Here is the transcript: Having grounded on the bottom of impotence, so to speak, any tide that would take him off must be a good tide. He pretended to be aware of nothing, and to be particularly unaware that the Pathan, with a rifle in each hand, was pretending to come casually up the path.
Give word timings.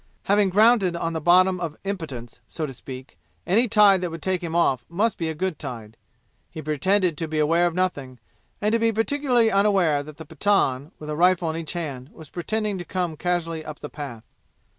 Having 0.23 0.49
grounded 0.49 0.95
on 0.95 1.13
the 1.13 1.21
bottom 1.21 1.59
of 1.59 1.77
impotence, 1.83 2.39
so 2.47 2.65
to 2.65 2.73
speak, 2.73 3.19
any 3.45 3.67
tide 3.67 4.01
that 4.01 4.09
would 4.09 4.23
take 4.23 4.41
him 4.41 4.55
off 4.55 4.83
must 4.89 5.15
be 5.15 5.29
a 5.29 5.35
good 5.35 5.59
tide. 5.59 5.95
He 6.49 6.59
pretended 6.59 7.19
to 7.19 7.27
be 7.27 7.37
aware 7.37 7.67
of 7.67 7.75
nothing, 7.75 8.19
and 8.59 8.73
to 8.73 8.79
be 8.79 8.91
particularly 8.91 9.51
unaware 9.51 10.01
that 10.01 10.17
the 10.17 10.25
Pathan, 10.25 10.89
with 10.97 11.11
a 11.11 11.15
rifle 11.15 11.51
in 11.51 11.55
each 11.57 11.73
hand, 11.73 12.09
was 12.13 12.31
pretending 12.31 12.79
to 12.79 12.83
come 12.83 13.15
casually 13.15 13.63
up 13.63 13.77
the 13.77 13.89
path. 13.91 14.23